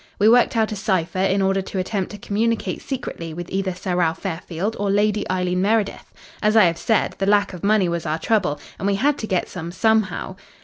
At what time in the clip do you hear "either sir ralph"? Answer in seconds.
3.51-4.17